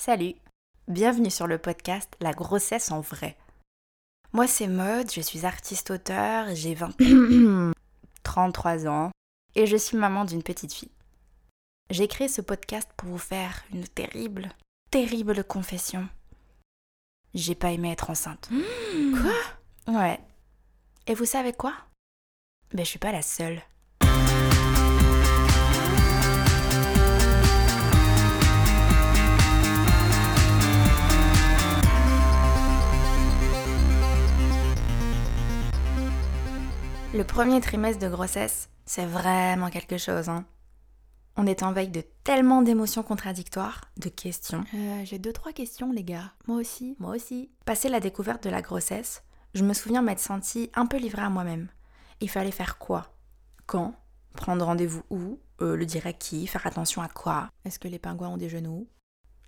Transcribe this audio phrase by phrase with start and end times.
[0.00, 0.34] Salut,
[0.86, 3.36] bienvenue sur le podcast La grossesse en vrai.
[4.32, 7.72] Moi c'est Maude, je suis artiste-auteur, j'ai 20...
[8.22, 9.10] 33 ans
[9.56, 10.92] et je suis maman d'une petite fille.
[11.90, 14.50] J'ai créé ce podcast pour vous faire une terrible,
[14.92, 16.08] terrible confession.
[17.34, 18.50] J'ai pas aimé être enceinte.
[19.20, 19.94] Quoi?
[19.94, 20.20] Ouais.
[21.08, 21.74] Et vous savez quoi?
[22.72, 23.60] Ben je suis pas la seule.
[37.18, 40.44] Le premier trimestre de grossesse, c'est vraiment quelque chose, hein.
[41.34, 44.62] On est en veille de tellement d'émotions contradictoires, de questions.
[44.72, 46.32] Euh, J'ai deux, trois questions, les gars.
[46.46, 47.50] Moi aussi, moi aussi.
[47.64, 51.28] Passé la découverte de la grossesse, je me souviens m'être sentie un peu livrée à
[51.28, 51.66] moi-même.
[52.20, 53.12] Il fallait faire quoi?
[53.66, 53.96] Quand?
[54.34, 55.40] Prendre rendez-vous où?
[55.60, 57.50] Euh, Le dire à qui Faire attention à quoi?
[57.64, 58.86] Est-ce que les pingouins ont des genoux?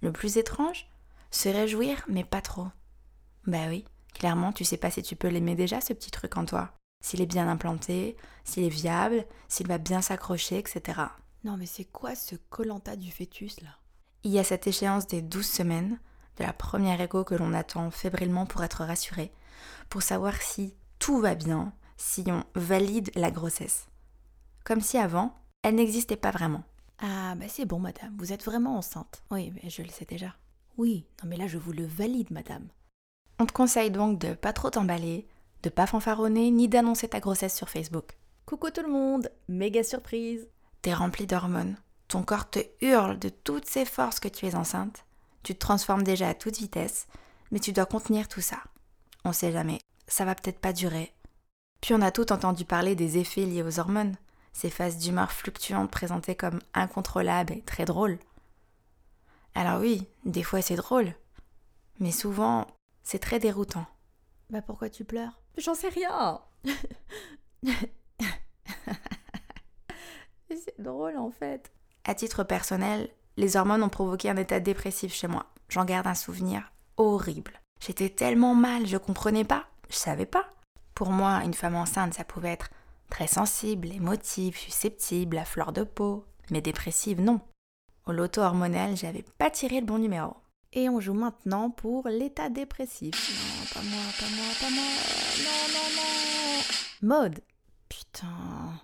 [0.02, 0.90] Le plus étrange
[1.30, 2.66] Se réjouir, mais pas trop.
[3.46, 6.44] Bah oui, clairement, tu sais pas si tu peux l'aimer déjà, ce petit truc en
[6.44, 6.72] toi.
[7.00, 11.00] S'il est bien implanté, s'il est viable, s'il va bien s'accrocher, etc.
[11.44, 13.70] Non, mais c'est quoi ce colanta du fœtus, là?
[14.22, 15.98] Il y a cette échéance des 12 semaines,
[16.36, 19.32] de la première écho que l'on attend fébrilement pour être rassuré,
[19.88, 23.86] pour savoir si tout va bien, si on valide la grossesse.
[24.64, 26.64] Comme si avant, elle n'existait pas vraiment.
[26.98, 29.22] Ah, bah c'est bon, madame, vous êtes vraiment enceinte.
[29.30, 30.34] Oui, mais je le sais déjà.
[30.76, 32.68] Oui, non, mais là, je vous le valide, madame.
[33.38, 35.26] On te conseille donc de pas trop t'emballer,
[35.62, 38.16] de pas fanfaronner, ni d'annoncer ta grossesse sur Facebook.
[38.46, 40.48] Coucou tout le monde, méga surprise
[40.82, 41.76] T'es rempli d'hormones.
[42.08, 45.04] Ton corps te hurle de toutes ses forces que tu es enceinte.
[45.42, 47.06] Tu te transformes déjà à toute vitesse,
[47.50, 48.58] mais tu dois contenir tout ça.
[49.24, 51.14] On sait jamais, ça va peut-être pas durer.
[51.80, 54.16] Puis on a tout entendu parler des effets liés aux hormones,
[54.52, 58.18] ces phases d'humeur fluctuantes présentées comme incontrôlables et très drôles.
[59.54, 61.14] Alors oui, des fois c'est drôle,
[61.98, 62.66] mais souvent
[63.02, 63.86] c'est très déroutant.
[64.50, 65.39] Bah pourquoi tu pleures?
[65.58, 66.40] J'en sais rien
[70.50, 71.70] C'est drôle en fait.
[72.04, 75.46] À titre personnel, les hormones ont provoqué un état dépressif chez moi.
[75.68, 77.60] J'en garde un souvenir horrible.
[77.80, 80.44] J'étais tellement mal, je comprenais pas, je savais pas.
[80.94, 82.68] Pour moi, une femme enceinte, ça pouvait être
[83.08, 87.40] très sensible, émotive, susceptible, à fleur de peau, mais dépressive, non.
[88.06, 90.36] Au loto hormonal, j'avais pas tiré le bon numéro.
[90.72, 93.12] Et on joue maintenant pour l'état dépressif.
[97.02, 97.40] Mode.
[97.88, 98.80] Putain.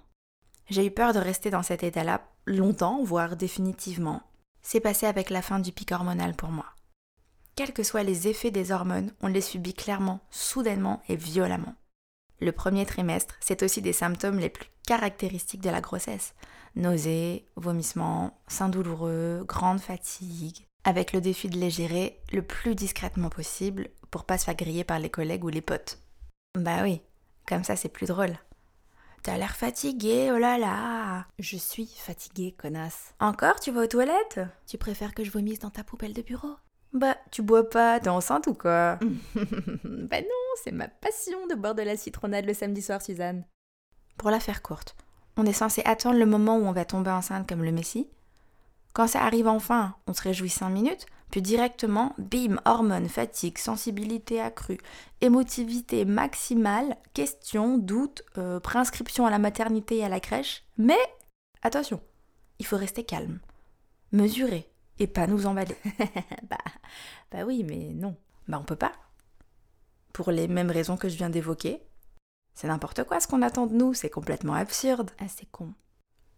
[0.68, 4.22] J'ai eu peur de rester dans cet état-là longtemps, voire définitivement.
[4.62, 6.66] C'est passé avec la fin du pic hormonal pour moi.
[7.54, 11.76] Quels que soient les effets des hormones, on les subit clairement, soudainement et violemment.
[12.40, 16.34] Le premier trimestre, c'est aussi des symptômes les plus caractéristiques de la grossesse.
[16.74, 23.28] Nausées, vomissements, seins douloureux, grande fatigue, avec le défi de les gérer le plus discrètement
[23.28, 25.98] possible pour pas se faire griller par les collègues ou les potes.
[26.54, 27.02] Bah oui,
[27.46, 28.38] comme ça c'est plus drôle.
[29.24, 33.14] T'as l'air fatiguée, oh là là Je suis fatiguée, connasse.
[33.18, 34.40] Encore, tu vas aux toilettes?
[34.68, 36.54] Tu préfères que je vomisse dans ta poubelle de bureau?
[36.92, 39.00] Bah, tu bois pas, t'es enceinte ou quoi?
[39.84, 43.44] Bah non, c'est ma passion de boire de la citronnade le samedi soir, Suzanne.
[44.18, 44.94] Pour la faire courte,
[45.36, 48.08] on est censé attendre le moment où on va tomber enceinte comme le Messie.
[48.96, 54.40] Quand ça arrive enfin, on se réjouit 5 minutes, puis directement, bim, hormones, fatigue, sensibilité
[54.40, 54.78] accrue,
[55.20, 60.64] émotivité maximale, questions, doutes, euh, préinscription à la maternité et à la crèche.
[60.78, 60.96] Mais
[61.60, 62.00] attention,
[62.58, 63.38] il faut rester calme,
[64.12, 64.66] mesurer
[64.98, 65.76] et pas nous emballer.
[66.48, 66.56] bah,
[67.30, 68.16] bah oui, mais non.
[68.48, 68.92] Bah on peut pas.
[70.14, 71.82] Pour les mêmes raisons que je viens d'évoquer.
[72.54, 75.10] C'est n'importe quoi ce qu'on attend de nous, c'est complètement absurde.
[75.18, 75.74] Ah, c'est con.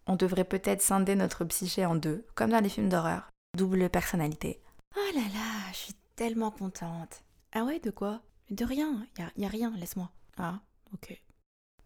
[0.08, 3.28] On devrait peut-être scinder notre psyché en deux, comme dans les films d'horreur.
[3.54, 4.62] Double personnalité.
[4.96, 7.22] Oh là là, je suis tellement contente.
[7.52, 8.22] Ah ouais, de quoi?
[8.50, 10.10] De rien, y a, y a rien, laisse-moi.
[10.38, 10.60] Ah,
[10.94, 11.20] ok.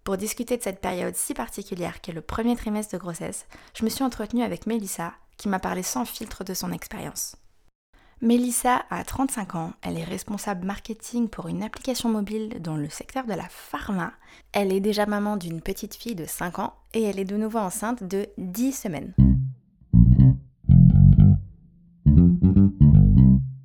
[0.05, 3.91] Pour discuter de cette période si particulière qu'est le premier trimestre de grossesse, je me
[3.91, 7.35] suis entretenue avec Mélissa, qui m'a parlé sans filtre de son expérience.
[8.23, 13.25] Mélissa a 35 ans, elle est responsable marketing pour une application mobile dans le secteur
[13.25, 14.13] de la pharma.
[14.53, 17.59] Elle est déjà maman d'une petite fille de 5 ans et elle est de nouveau
[17.59, 19.13] enceinte de 10 semaines.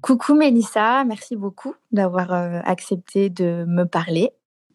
[0.02, 4.32] Coucou Mélissa, merci beaucoup d'avoir euh, accepté de me parler.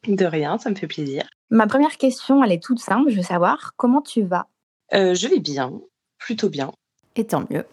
[0.06, 1.25] De rien, ça me fait plaisir.
[1.50, 4.46] Ma première question, elle est toute simple, je veux savoir comment tu vas?
[4.94, 5.73] Euh, je vais bien,
[6.19, 6.70] plutôt bien.
[7.17, 7.64] Et tant mieux.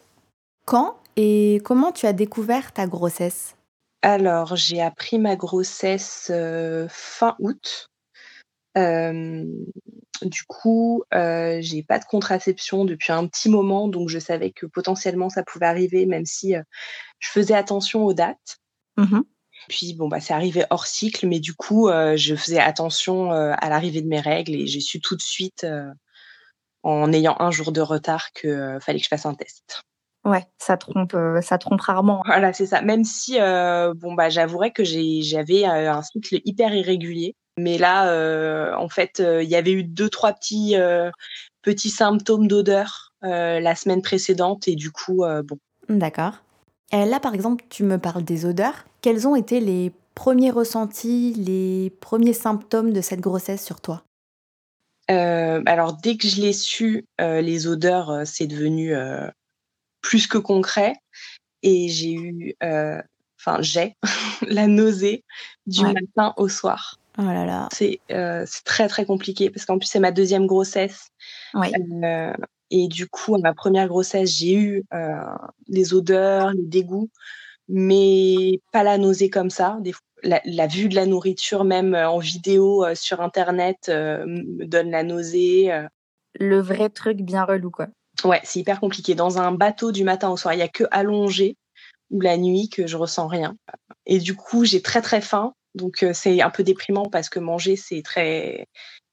[0.66, 3.58] Quand et comment tu as découvert ta grossesse?
[4.02, 7.90] Alors, j'ai appris ma grossesse euh, fin août.
[8.76, 15.28] du coup, j'ai pas de contraception depuis un petit moment, donc je savais que potentiellement
[15.28, 16.56] ça pouvait arriver, même si
[17.20, 18.60] je faisais attention aux dates.
[18.96, 19.20] Mmh
[19.68, 24.02] Puis bon bah c'est arrivé hors cycle, mais du coup je faisais attention à l'arrivée
[24.02, 25.68] de mes règles et j'ai su tout de suite
[26.84, 29.84] en ayant un jour de retard que fallait que je fasse un test.
[30.26, 32.22] Ouais, ça trompe, ça trompe rarement.
[32.26, 32.82] Voilà, c'est ça.
[32.82, 37.36] Même si, bon bah, j'avouerais que j'avais un cycle hyper irrégulier.
[37.58, 40.76] Mais là, en fait, il y avait eu deux, trois petits,
[41.62, 45.58] petits symptômes d'odeur la semaine précédente et du coup, bon.
[45.88, 46.34] D'accord.
[46.92, 48.86] Là, par exemple, tu me parles des odeurs.
[49.02, 54.04] Quels ont été les premiers ressentis, les premiers symptômes de cette grossesse sur toi?
[55.08, 58.94] Alors dès que je l'ai su, les odeurs, c'est devenu
[60.02, 60.94] plus que concret.
[61.62, 63.96] Et j'ai eu, enfin j'ai
[64.48, 65.24] la nausée
[65.66, 66.96] du matin au soir.
[67.18, 67.68] Oh là là.
[67.72, 68.00] C'est
[68.66, 71.10] très très compliqué parce qu'en plus c'est ma deuxième grossesse.
[72.72, 74.84] et du coup, à ma première grossesse, j'ai eu
[75.68, 77.10] les odeurs, les dégoûts,
[77.68, 79.78] mais pas la nausée comme ça.
[79.82, 79.94] Des
[80.24, 84.92] la, vue de la nourriture, même euh, en vidéo euh, sur Internet, euh, me donne
[84.92, 85.72] la nausée.
[86.40, 87.88] Le vrai truc bien relou, quoi.
[88.24, 89.16] Ouais, c'est hyper compliqué.
[89.16, 91.56] Dans un bateau du matin au soir, il n'y a que allongé
[92.10, 93.56] ou la nuit que je ressens rien.
[94.06, 95.54] Et du coup, j'ai très très faim.
[95.76, 98.66] Donc c'est un peu déprimant parce que manger c'est très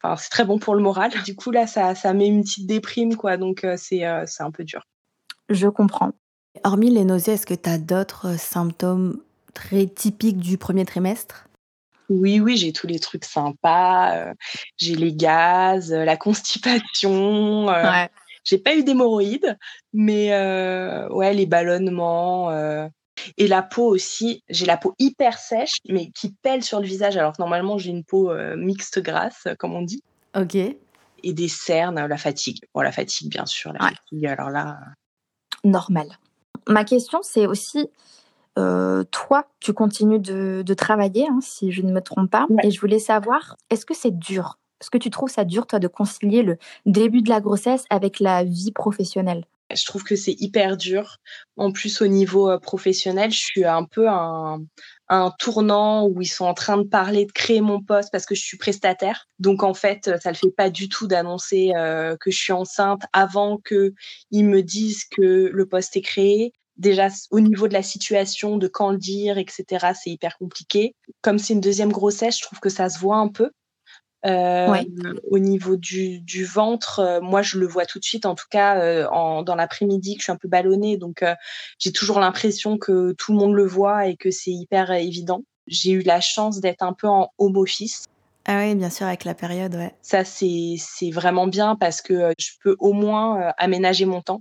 [0.02, 1.12] enfin c'est très bon pour le moral.
[1.24, 3.36] Du coup là ça ça met une petite déprime quoi.
[3.36, 4.82] Donc c'est c'est un peu dur.
[5.50, 6.12] Je comprends.
[6.64, 9.20] Hormis les nausées, est-ce que tu as d'autres symptômes
[9.52, 11.46] très typique du premier trimestre?
[12.08, 14.14] Oui, oui, j'ai tous les trucs sympas.
[14.16, 14.34] Euh,
[14.76, 17.68] j'ai les gaz, euh, la constipation.
[17.68, 18.06] Euh,
[18.46, 19.58] j'ai pas eu d'hémorroïdes,
[19.92, 20.30] mais
[21.10, 22.50] ouais, les ballonnements.
[23.38, 24.42] et la peau aussi.
[24.48, 27.90] J'ai la peau hyper sèche, mais qui pèle sur le visage, alors que normalement j'ai
[27.90, 30.02] une peau mixte grasse, comme on dit.
[30.34, 30.54] Ok.
[30.54, 32.60] Et des cernes, la fatigue.
[32.74, 33.72] Bon, la fatigue, bien sûr.
[33.72, 34.78] La fatigue, alors là.
[35.64, 36.06] Normal.
[36.68, 37.88] Ma question, c'est aussi
[38.58, 42.46] euh, toi, tu continues de, travailler, hein, si je ne me trompe pas.
[42.62, 45.78] Et je voulais savoir, est-ce que c'est dur Est-ce que tu trouves ça dur, toi,
[45.78, 49.44] de concilier le début de la grossesse avec la vie professionnelle?
[49.74, 51.16] Je trouve que c'est hyper dur.
[51.56, 54.60] En plus, au niveau euh, professionnel, je suis un peu un,
[55.38, 58.42] tournant où ils sont en train de parler de créer mon poste parce que je
[58.42, 59.26] suis prestataire.
[59.38, 63.02] Donc en fait, ça le fait pas du tout d'annoncer euh, que je suis enceinte
[63.12, 63.92] avant que
[64.30, 68.68] ils me disent que le poste est créé déjà au niveau de la situation, de
[68.68, 70.94] quand le dire, etc., c'est hyper compliqué.
[71.22, 73.50] Comme c'est une deuxième grossesse, je trouve que ça se voit un peu.
[74.24, 74.82] Euh,
[75.30, 78.46] Au niveau du, du ventre, euh, moi je le vois tout de suite, en tout
[78.50, 81.22] cas euh, en, dans l'après-midi que je suis un peu ballonnée, donc
[81.78, 85.42] j'ai toujours l'impression que tout le monde le voit et que c'est hyper évident.
[85.66, 88.04] J'ai eu la chance d'être un peu en home office.
[88.46, 89.92] Ah oui, bien sûr, avec la période, ouais.
[90.02, 90.76] Ça, c'est
[91.12, 94.40] vraiment bien parce que je peux au moins aménager mon temps.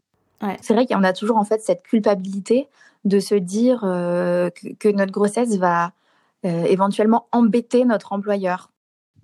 [0.62, 2.68] C'est vrai qu'on a toujours en fait cette culpabilité
[3.04, 5.92] de se dire que, notre grossesse va
[6.44, 8.70] éventuellement embêter notre employeur.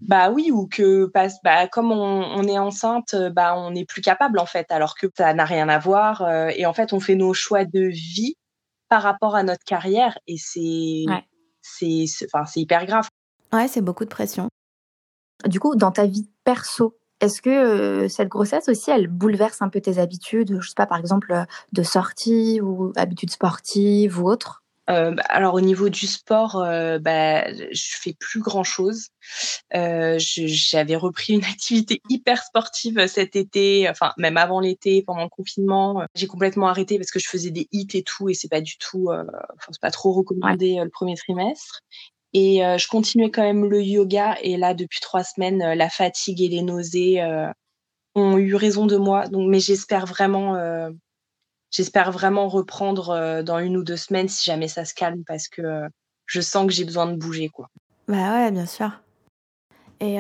[0.01, 4.47] Bah oui, ou que bah, comme on, est enceinte, bah on n'est plus capable en
[4.47, 6.23] fait, alors que ça n'a rien à voir.
[6.23, 8.35] Euh, et en fait, on fait nos choix de vie
[8.89, 11.05] par rapport à notre carrière, et c'est
[11.61, 13.07] c'est enfin c'est hyper grave.
[13.53, 14.49] Ouais, c'est beaucoup de pression.
[15.45, 19.81] Du coup, dans ta vie perso, est-ce que cette grossesse aussi, elle bouleverse un peu
[19.81, 24.63] tes habitudes, je sais pas, par exemple, de sortie ou habitudes sportives ou autres?
[24.91, 26.57] Bah, alors au niveau du sport,
[27.01, 29.07] bah, je fais plus grand chose.
[29.71, 36.05] J'avais repris une activité hyper sportive cet été, enfin même avant l'été, pendant le confinement.
[36.15, 38.77] J'ai complètement arrêté parce que je faisais des hits et tout, et c'est pas du
[38.77, 41.81] tout, enfin c'est pas trop recommandé le premier trimestre.
[42.33, 44.37] Et euh, je continuais quand même le yoga.
[44.41, 47.47] Et là, depuis trois semaines, euh, la fatigue et les nausées euh,
[48.15, 49.27] ont eu raison de moi.
[49.27, 50.55] Donc, mais j'espère vraiment,
[51.71, 55.87] j'espère vraiment reprendre dans une ou deux semaines si jamais ça se calme, parce que
[56.25, 57.67] je sens que j'ai besoin de bouger, quoi.
[58.07, 58.91] Bah ouais, bien sûr.
[59.99, 60.17] Et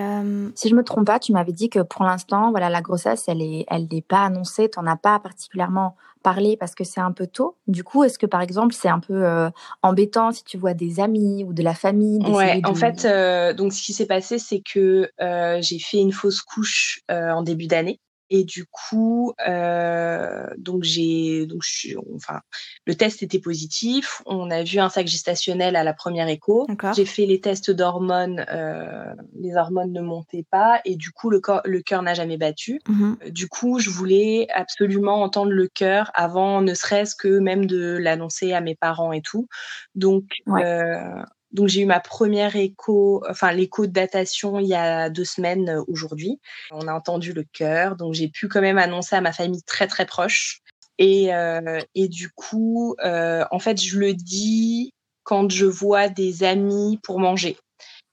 [0.55, 3.41] si je me trompe pas, tu m'avais dit que pour l'instant, voilà, la grossesse, elle
[3.41, 4.69] est, elle n'est pas annoncée.
[4.69, 7.57] Tu n'en as pas particulièrement parler parce que c'est un peu tôt.
[7.67, 9.49] Du coup, est-ce que par exemple c'est un peu euh,
[9.81, 13.73] embêtant si tu vois des amis ou de la famille Ouais, en fait, euh, donc
[13.73, 17.99] ce qui s'est passé, c'est que euh, j'ai fait une fausse couche en début d'année.
[18.33, 22.39] Et du coup, euh, donc j'ai, donc je suis, enfin,
[22.85, 24.21] le test était positif.
[24.25, 26.65] On a vu un sac gestationnel à la première écho.
[26.95, 28.45] J'ai fait les tests d'hormones.
[28.49, 32.37] Euh, les hormones ne montaient pas et du coup le corps, le cœur n'a jamais
[32.37, 32.79] battu.
[32.87, 33.17] Mhm.
[33.31, 38.53] Du coup, je voulais absolument entendre le cœur avant, ne serait-ce que même de l'annoncer
[38.53, 39.49] à mes parents et tout.
[39.93, 41.21] Donc, euh,
[41.53, 45.69] Donc j'ai eu ma première écho, enfin l'écho de datation il y a deux semaines
[45.69, 46.39] euh, aujourd'hui.
[46.71, 49.87] On a entendu le cœur, donc j'ai pu quand même annoncer à ma famille très
[49.87, 50.61] très proche.
[50.97, 54.93] Et, euh, et du coup, euh, en fait, je le dis
[55.23, 57.57] quand je vois des amis pour manger,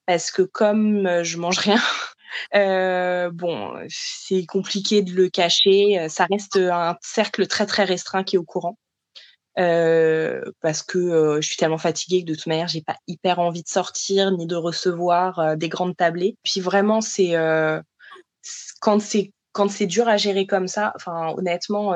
[0.07, 1.81] parce que comme euh, je mange rien.
[2.55, 6.07] Euh, bon, c'est compliqué de le cacher.
[6.09, 8.79] Ça reste un cercle très très restreint qui est au courant.
[9.59, 13.41] Euh, parce que euh, je suis tellement fatiguée que de toute manière j'ai pas hyper
[13.41, 16.37] envie de sortir ni de recevoir euh, des grandes tablées.
[16.45, 17.35] Puis vraiment c'est
[18.81, 21.93] quand c'est quand c'est dur à gérer comme ça, enfin honnêtement,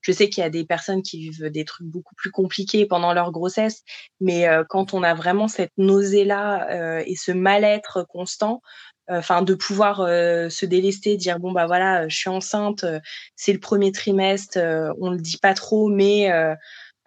[0.00, 3.12] je sais qu'il y a des personnes qui vivent des trucs beaucoup plus compliqués pendant
[3.12, 3.82] leur grossesse,
[4.20, 8.62] mais quand on a vraiment cette nausée là et ce mal-être constant,
[9.08, 12.84] enfin de pouvoir se délester, dire bon bah voilà, je suis enceinte,
[13.36, 14.58] c'est le premier trimestre,
[14.98, 16.32] on le dit pas trop, mais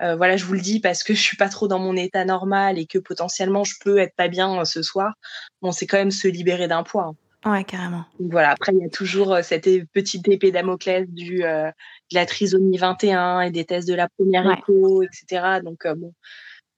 [0.02, 2.26] euh, voilà, je vous le dis parce que je suis pas trop dans mon état
[2.26, 5.14] normal et que potentiellement je peux être pas bien euh, ce soir.
[5.62, 7.16] Bon, c'est quand même se libérer d'un poids.
[7.44, 7.52] Hein.
[7.52, 8.04] Ouais, carrément.
[8.20, 11.74] voilà, après il y a toujours euh, cette petite épée Damoclès du de
[12.14, 15.60] la trisomie 21 et des tests de la première écho, etc.
[15.64, 16.14] Donc bon,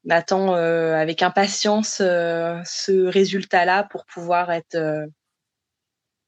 [0.05, 5.07] on attend avec impatience ce résultat-là pour pouvoir être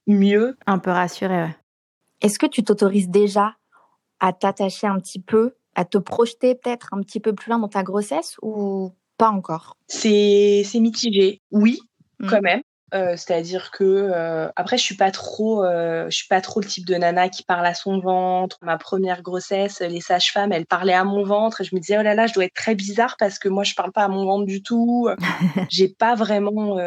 [0.07, 0.57] mieux.
[0.65, 1.43] Un peu rassuré.
[1.43, 1.55] Ouais.
[2.21, 3.55] Est-ce que tu t'autorises déjà
[4.19, 7.67] à t'attacher un petit peu à te projeter peut-être un petit peu plus loin dans
[7.67, 9.77] ta grossesse ou pas encore?
[9.87, 11.79] C'est mitigé, oui,
[12.19, 12.27] mmh.
[12.27, 12.61] quand même.
[12.93, 16.65] Euh, c'est-à-dire que euh, après je suis pas trop euh, je suis pas trop le
[16.65, 18.57] type de nana qui parle à son ventre.
[18.61, 21.61] Ma première grossesse les sages-femmes elles parlaient à mon ventre.
[21.61, 23.63] Et je me disais oh là là je dois être très bizarre parce que moi
[23.63, 25.07] je parle pas à mon ventre du tout.
[25.71, 26.77] J'ai pas vraiment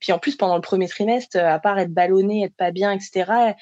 [0.00, 3.54] puis en plus pendant le premier trimestre à part être ballonnée être pas bien etc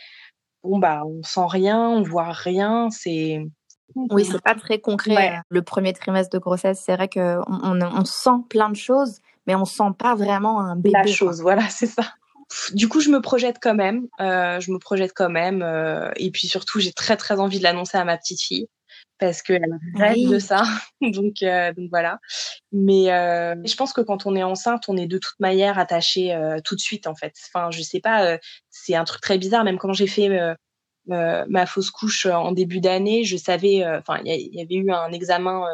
[0.64, 2.88] bon bah on sent rien on voit rien.
[2.90, 3.44] C'est
[3.94, 5.36] oui, c'est pas très concret.
[5.36, 9.54] Euh, le premier trimestre de grossesse, c'est vrai qu'on on, sent plein de choses, mais
[9.54, 10.90] on sent pas vraiment un bébé.
[10.92, 12.04] La chose, voilà, c'est ça.
[12.74, 14.08] Du coup, je me projette quand même.
[14.20, 15.62] Euh, je me projette quand même.
[15.62, 18.68] Euh, et puis surtout, j'ai très très envie de l'annoncer à ma petite fille
[19.18, 20.64] parce qu'elle rêve de ça.
[21.00, 22.18] donc, donc voilà.
[22.72, 26.74] Mais je pense que quand on est enceinte, on est de toute manière attaché tout
[26.74, 27.32] de suite en fait.
[27.46, 28.36] Enfin, je sais pas.
[28.68, 29.64] c'est un truc très bizarre.
[29.64, 30.28] Même quand j'ai fait
[31.10, 34.76] euh, ma fausse couche euh, en début d'année, je savais, euh, enfin, il y, avait
[34.76, 35.64] eu un examen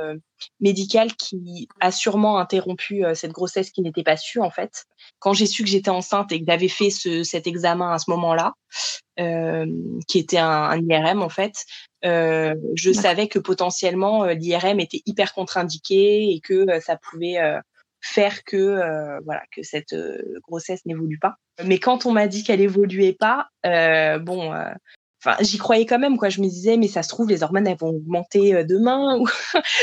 [0.61, 4.87] médical qui a sûrement interrompu cette grossesse qui n'était pas sûre en fait.
[5.19, 8.11] Quand j'ai su que j'étais enceinte et que j'avais fait ce, cet examen à ce
[8.11, 8.55] moment-là,
[9.17, 11.65] qui était un, un, IRM en fait,
[12.03, 17.39] je savais que potentiellement l'IRM était hyper contre-indiqué et que ça pouvait
[18.01, 19.95] faire que voilà que cette
[20.43, 21.35] grossesse n'évolue pas.
[21.65, 23.49] Mais quand on m'a dit qu'elle évoluait pas,
[24.21, 24.55] bon,
[25.41, 26.29] j'y croyais quand même quoi.
[26.29, 29.29] Je me disais mais ça se trouve les hormones elles vont augmenter euh, demain ou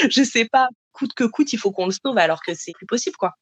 [0.09, 0.67] je sais pas.
[0.93, 3.33] Coûte que coûte il faut qu'on le sauve alors que c'est plus possible quoi.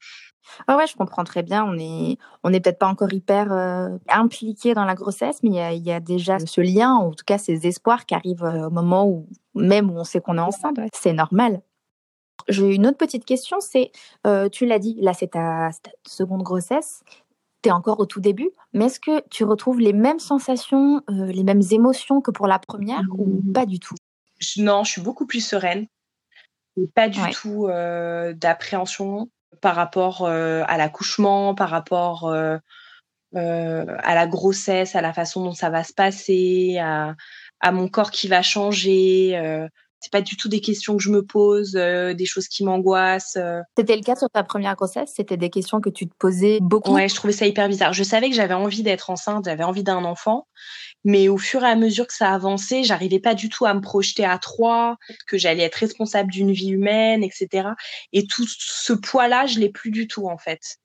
[0.68, 1.64] Ouais ouais je comprends très bien.
[1.66, 5.84] On est on n'est peut-être pas encore hyper euh, impliqué dans la grossesse mais il
[5.84, 9.08] y a, déjà ce lien en tout cas ces espoirs qui arrivent euh, au moment
[9.08, 11.62] où même où on sait qu'on est enceinte c'est normal.
[12.50, 13.92] J'ai une autre petite question, c'est,
[14.52, 15.70] tu l'as dit, là c'est ta,
[16.06, 17.02] seconde grossesse,
[17.64, 21.26] tu es encore au tout début, mais est-ce que tu retrouves les mêmes sensations, euh,
[21.28, 23.54] les mêmes émotions que pour la première ou mmh.
[23.54, 23.96] pas du tout?
[24.58, 25.88] Non, je suis beaucoup plus sereine.
[26.94, 29.30] pas du tout euh, d'appréhension
[29.62, 32.60] par rapport euh, à l'accouchement, par rapport à
[33.36, 37.16] la grossesse, à la façon dont ça va se passer, à,
[37.62, 39.68] à mon corps qui va changer
[40.04, 43.38] c'est pas du tout des questions que je me pose, euh, des choses qui m'angoissent.
[43.38, 43.62] Euh.
[43.78, 45.14] C'était le cas sur ta première grossesse?
[45.16, 46.94] C'était des questions que tu te posais beaucoup?
[46.94, 47.94] Ouais, je trouvais ça hyper bizarre.
[47.94, 50.46] Je savais que j'avais envie d'être enceinte, j'avais envie d'un enfant,
[51.06, 53.80] mais au fur et à mesure que ça avançait, j'arrivais pas du tout à me
[53.80, 57.70] projeter à trois, que j'allais être responsable d'une vie humaine, etc.
[58.12, 60.80] Et tout ce poids-là, je l'ai plus du tout en fait.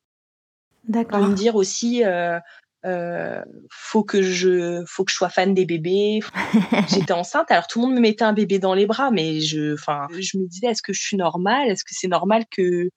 [0.84, 1.26] D'accord.
[1.26, 2.38] Me dire aussi, euh,
[2.86, 6.20] euh, faut que je faut que je sois fan des bébés.
[6.88, 9.74] J'étais enceinte alors tout le monde me mettait un bébé dans les bras mais je
[9.74, 11.68] enfin je me disais est-ce que je suis normale?
[11.68, 12.88] Est-ce que c'est normal que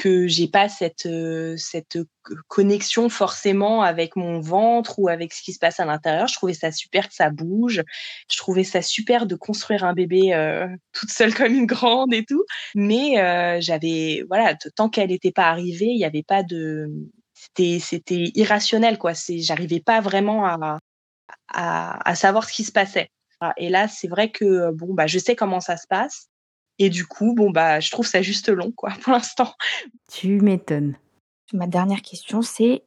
[0.00, 1.98] que j'ai pas cette euh, cette
[2.48, 6.26] connexion forcément avec mon ventre ou avec ce qui se passe à l'intérieur?
[6.26, 7.82] Je trouvais ça super que ça bouge.
[8.30, 12.24] Je trouvais ça super de construire un bébé euh, toute seule comme une grande et
[12.24, 12.44] tout.
[12.74, 16.88] Mais euh, j'avais voilà tant qu'elle n'était pas arrivée il n'y avait pas de
[17.40, 19.14] c'était c'était irrationnel quoi.
[19.14, 20.78] C'est j'arrivais pas vraiment à,
[21.48, 23.08] à, à savoir ce qui se passait.
[23.56, 26.28] Et là c'est vrai que bon bah je sais comment ça se passe.
[26.78, 29.54] Et du coup bon bah je trouve ça juste long quoi pour l'instant.
[30.12, 30.96] Tu m'étonnes.
[31.52, 32.82] Ma dernière question c'est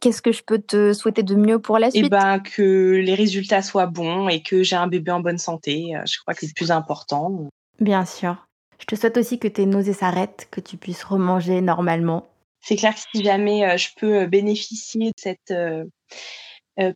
[0.00, 2.04] qu'est-ce que je peux te souhaiter de mieux pour la suite?
[2.04, 5.94] Eh ben que les résultats soient bons et que j'ai un bébé en bonne santé.
[6.04, 7.48] Je crois que c'est le plus important.
[7.80, 8.46] Bien sûr.
[8.78, 12.28] Je te souhaite aussi que tes nausées s'arrêtent, que tu puisses remanger normalement
[12.64, 15.54] c'est clair que si jamais je peux bénéficier de cette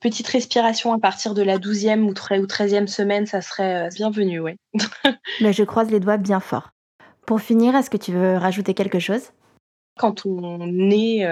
[0.00, 4.56] petite respiration à partir de la 12e ou 13e semaine, ça serait bienvenu, oui.
[5.40, 6.70] Mais je croise les doigts bien fort.
[7.26, 9.32] Pour finir, est-ce que tu veux rajouter quelque chose?
[9.98, 11.26] Quand on est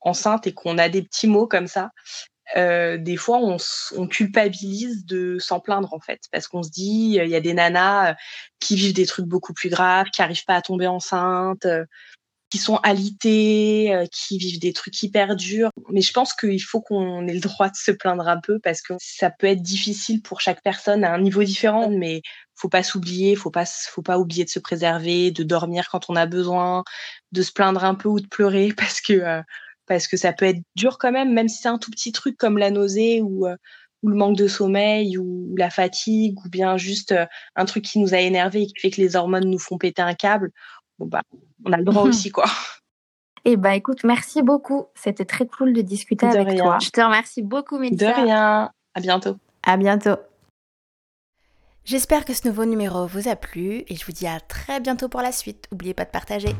[0.00, 1.90] enceinte et qu'on a des petits mots comme ça,
[2.56, 3.56] euh, des fois on,
[3.96, 7.54] on, culpabilise de s'en plaindre en fait parce qu'on se dit il y a des
[7.54, 8.14] nanas euh,
[8.60, 11.86] qui vivent des trucs beaucoup plus graves qui arrivent pas à tomber enceinte euh,
[12.54, 17.26] qui sont alitées qui vivent des trucs hyper durs mais je pense qu'il faut qu'on
[17.26, 20.40] ait le droit de se plaindre un peu parce que ça peut être difficile pour
[20.40, 22.22] chaque personne à un niveau différent mais
[22.54, 26.14] faut pas s'oublier faut pas faut pas oublier de se préserver de dormir quand on
[26.14, 26.84] a besoin
[27.32, 29.42] de se plaindre un peu ou de pleurer parce que
[29.86, 32.36] parce que ça peut être dur quand même, même si c'est un tout petit truc
[32.36, 33.56] comme la nausée ou, euh,
[34.02, 38.14] le manque de sommeil ou, la fatigue ou bien juste euh, un truc qui nous
[38.14, 40.50] a énervé et qui fait que les hormones nous font péter un câble.
[40.98, 41.22] Bon bah,
[41.64, 42.46] on a le droit aussi quoi.
[43.44, 44.86] Eh ben écoute, merci beaucoup.
[44.94, 46.78] C'était très cool de discuter avec toi.
[46.82, 48.12] Je te remercie beaucoup, Mélissa.
[48.12, 48.70] De rien.
[48.94, 49.36] À bientôt.
[49.62, 50.16] À bientôt.
[51.84, 55.10] J'espère que ce nouveau numéro vous a plu et je vous dis à très bientôt
[55.10, 55.68] pour la suite.
[55.70, 56.56] N'oubliez pas de partager.